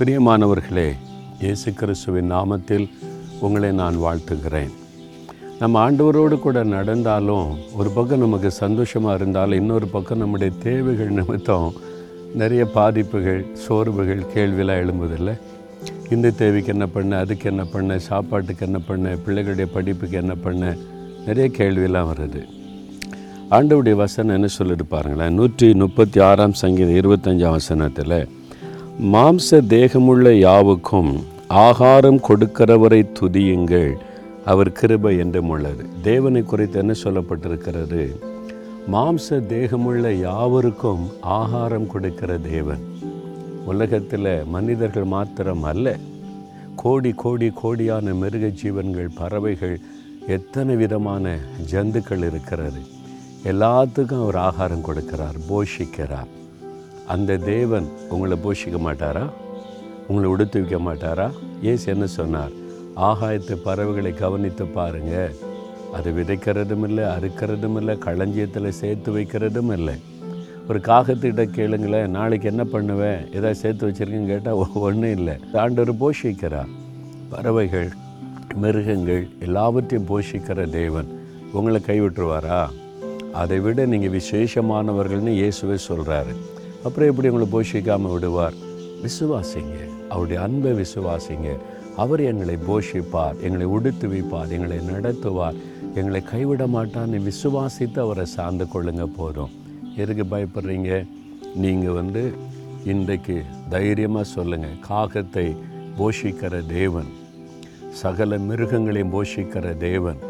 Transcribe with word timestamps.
பிரியமானவர்களே 0.00 0.92
இயேசு 1.40 1.72
கிறிஸ்துவின் 1.72 2.32
நாமத்தில் 2.32 2.88
உங்களை 3.40 3.72
நான் 3.72 3.96
வாழ்த்துகிறேன். 3.96 4.70
நம்ம 5.58 5.90
ஆண்டவரோடு 5.90 6.38
கூட 6.38 6.62
நடந்தாலும் 6.62 7.58
ஒரு 7.76 7.90
பக்கம் 7.90 8.18
நமக்கு 8.18 8.50
சந்தோஷமாக 8.50 9.14
இருந்தாலும் 9.14 9.58
இன்னொரு 9.58 9.86
பக்கம் 9.86 10.18
நம்முடைய 10.18 10.52
தேவைகள் 10.62 11.08
நிமித்தம் 11.08 11.72
நிறைய 12.34 12.64
பாதிப்புகள் 12.64 13.46
சோர்வுகள் 13.52 14.24
கேள்வியெலாம் 14.34 14.80
எழும்புதில்லை. 14.84 15.38
இந்த 16.10 16.30
தேவைக்கு 16.30 16.72
என்ன 16.72 16.86
பண்ண 16.86 17.18
அதுக்கு 17.18 17.48
என்ன 17.50 17.64
பண்ண 17.64 17.98
சாப்பாட்டுக்கு 17.98 18.66
என்ன 18.66 18.78
பண்ண 18.78 19.16
பிள்ளைகளுடைய 19.26 19.68
படிப்புக்கு 19.72 20.16
என்ன 20.16 20.34
பண்ண 20.34 20.76
நிறைய 21.26 21.50
கேள்வியெல்லாம் 21.58 22.10
வருது. 22.14 22.44
ஆண்டவுடைய 23.50 23.94
வசனம் 23.94 24.34
என்ன 24.34 24.46
சொல்லிட்டு 24.46 24.84
பாருங்களேன். 24.84 25.34
நூற்றி 25.34 25.74
முப்பத்தி 25.74 26.20
ஆறாம் 26.20 26.52
சங்கீதம் 26.52 27.00
இருபத்தஞ்சாம் 27.00 27.58
வசனத்தில் 27.60 28.28
மாம்ச 29.02 29.50
தேகமுள்ள 29.50 30.32
யாவுக்கும் 30.38 31.24
ஆகாரம் 31.48 32.20
கொடுக்கிறவரை 32.20 33.06
துதியுங்கள். 33.20 33.96
அவர் 34.44 34.72
கிருபை 34.72 35.18
என்றும் 35.18 35.48
உள்ளது. 35.48 35.86
தேவனை 36.02 36.42
குறித்து 36.42 36.78
என்ன 36.78 36.92
சொல்லப்பட்டிருக்கிறது? 37.04 38.20
மாம்ச 38.92 39.30
தேகமுள்ள 39.30 40.12
யாவருக்கும் 40.12 41.08
ஆகாரம் 41.20 41.86
கொடுக்கிற 41.86 42.38
தேவன். 42.38 42.84
உலகத்தில் 43.64 44.44
மனிதர்கள் 44.46 45.04
மாத்திரம் 45.04 45.62
அல்ல. 45.62 45.96
கோடி 46.76 47.12
கோடி 47.16 47.52
கோடியான 47.62 48.14
மிருக 48.14 48.46
ஜீவன்கள் 48.46 49.08
பறவைகள் 49.14 49.80
எத்தனை 50.26 50.76
விதமான 50.76 51.38
ஜந்துக்கள் 51.70 52.26
இருக்கிறது. 52.26 52.80
எல்லாத்துக்கும் 53.44 54.22
அவர் 54.22 54.36
ஆகாரம் 54.36 54.84
கொடுக்கிறார் 54.84 55.40
போஷிக்கிறார். 55.48 56.38
அந்த 57.12 57.36
தேவன் 57.36 57.86
உங்களை 58.08 58.36
போஷிக்க 58.44 58.78
மாட்டாரா? 58.86 59.22
உங்களை 60.08 60.30
உடுத்து 60.30 60.58
வைக்க 60.60 60.78
மாட்டாரா? 60.88 61.26
ஏசு 61.62 61.92
என்ன 61.92 62.06
சொன்னார்? 62.06 62.52
ஆகாயத்து 63.08 63.54
பறவைகளை 63.64 64.12
கவனித்து 64.14 64.64
பாருங்க. 64.66 65.14
அது 65.92 66.08
விதைக்கிறதும் 66.10 66.84
இல்லை 66.88 67.04
அறுக்கிறதும் 67.04 67.76
இல்லை 67.76 67.94
களஞ்சியத்தில் 68.06 68.76
சேர்த்து 68.80 69.10
வைக்கிறதும் 69.16 69.72
இல்லை. 69.72 69.96
ஒரு 70.68 70.78
காகத்திட்ட 70.78 71.44
கேளுங்களேன் 71.56 72.14
நாளைக்கு 72.16 72.48
என்ன 72.48 72.64
பண்ணுவேன்? 72.64 73.20
ஏதாவது 73.28 73.54
சேர்த்து 73.54 73.88
வச்சுருக்கேன்னு 73.88 74.32
கேட்டால் 74.32 74.62
ஒன்றும் 74.88 75.16
இல்லை. 75.18 75.34
ஆண்டவர் 75.52 76.00
போஷிக்கிறார். 76.02 76.70
பறவைகள் 77.30 77.90
மிருகங்கள் 78.54 79.28
எல்லாவற்றையும் 79.40 80.08
போஷிக்கிற 80.08 80.70
தேவன் 80.70 81.10
உங்களை 81.52 81.80
கைவிட்டுருவாரா? 81.86 82.62
அதை 83.32 83.58
விட 83.66 83.86
நீங்கள் 83.86 84.16
விசேஷமானவர்கள்னு 84.20 85.34
இயேசுவே 85.40 85.78
சொல்கிறாரு 85.88 86.34
அப்புறம் 86.84 87.08
எப்படி 87.08 87.28
உங்களை 87.28 87.46
போஷிக்காமல் 87.54 88.12
விடுவார்? 88.12 88.54
விசுவாசிங்க. 89.02 89.76
அவருடைய 90.08 90.42
அன்பை 90.42 90.72
விசுவாசிங்க. 90.72 91.48
அவர் 91.96 92.20
எங்களை 92.20 92.56
போஷிப்பார். 92.68 93.40
எங்களை 93.40 93.66
உடுத்து 93.66 94.08
வைப்பார். 94.08 94.48
எங்களை 94.48 94.78
நடத்துவார். 94.78 95.58
எங்களை 95.94 96.22
கைவிட 96.22 96.66
மாட்டான்னு 96.66 97.20
விசுவாசித்து 97.28 97.98
அவரை 97.98 98.24
சார்ந்து 98.24 98.66
கொள்ளுங்க 98.74 99.06
போதும். 99.16 99.50
எதுக்கு 99.96 100.24
பயப்படுறீங்க? 100.24 101.06
நீங்கள் 101.54 101.92
வந்து 101.92 102.32
இன்றைக்கு 102.84 103.42
தைரியமாக 103.68 104.24
சொல்லுங்கள் 104.24 104.80
காகத்தை 104.88 105.56
போஷிக்கிற 105.98 106.66
தேவன் 106.66 107.10
சகல 108.02 108.36
மிருகங்களையும் 108.38 109.14
போஷிக்கிற 109.16 109.76
தேவன் 109.76 110.20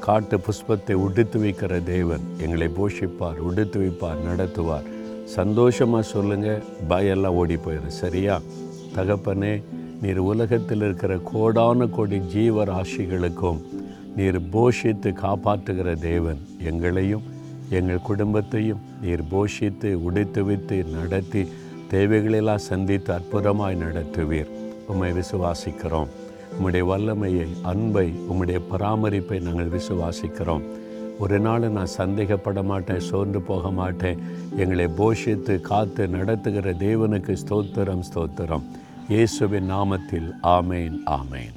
காட்டு 0.00 0.40
புஷ்பத்தை 0.46 0.92
உடுத்து 0.92 1.38
வைக்கிற 1.40 1.84
தேவன் 1.84 2.24
எங்களை 2.38 2.68
போஷிப்பார் 2.80 3.38
உடுத்து 3.48 3.80
வைப்பார் 3.80 4.24
நடத்துவார். 4.30 4.88
சந்தோஷமாக 5.34 6.02
சொல்லுங்கள் 6.02 6.62
பயெல்லாம் 6.88 7.38
ஓடி 7.40 7.56
போயிடும் 7.56 7.98
சரியா? 8.02 8.40
தகப்பனே 8.96 9.52
நீர் 10.02 10.18
உலகத்தில் 10.18 10.82
இருக்கிற 10.82 11.18
கோடான 11.32 11.86
கோடி 11.86 12.18
ஜீவராசிகளுக்கும் 12.34 13.60
நீர் 14.16 14.38
போஷித்து 14.54 15.10
காப்பாற்றுகிற 15.24 15.90
தேவன் 15.98 16.40
எங்களையும் 16.70 17.26
எங்கள் 17.70 18.06
குடும்பத்தையும் 18.08 18.80
நீர் 19.02 19.22
போஷித்து 19.32 19.90
உடைத்து 20.08 20.44
வைத்து 20.44 20.84
நடத்தி 20.84 21.42
தேவைகளெல்லாம் 21.90 22.64
சந்தித்து 22.70 23.12
அற்புதமாய் 23.14 23.80
நடத்துவீர். 23.84 24.50
உம்மை 24.88 25.10
விசுவாசிக்கிறோம். 25.12 26.10
உம்முடைய 26.56 26.84
வல்லமையை 26.90 27.46
அன்பை 27.62 28.06
உம்முடைய 28.30 28.60
பராமரிப்பை 28.70 29.38
நாங்கள் 29.40 29.72
விசுவாசிக்கிறோம். 29.76 30.64
ஒரு 31.22 31.38
நாள் 31.46 31.64
நான் 31.76 31.94
சந்தேகப்பட 31.96 32.60
மாட்டேன் 32.64 33.06
சோர்ந்து 33.08 33.40
போக 33.48 33.70
மாட்டேன். 33.70 34.20
எங்களை 34.62 34.86
போஷித்து 35.00 35.54
காத்து 35.70 36.08
நடத்துகிற 36.16 36.72
தேவனுக்கு 36.84 37.34
ஸ்தோத்திரம் 37.42 38.04
ஸ்தோத்திரம். 38.10 38.66
இயேசுவின் 39.08 39.70
நாமத்தில் 39.72 40.30
ஆமேன் 40.56 40.98
ஆமேன். 41.18 41.56